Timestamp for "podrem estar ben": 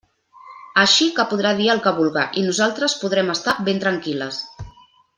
3.05-3.85